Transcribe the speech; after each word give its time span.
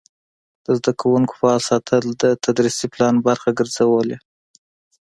د 0.65 0.67
زده 0.77 0.91
کوونکو 1.01 1.33
فعال 1.39 1.61
ساتل 1.69 2.03
د 2.21 2.23
تدریسي 2.43 2.85
پلان 2.93 3.15
برخه 3.27 3.49
ګرځېدلې. 3.57 4.17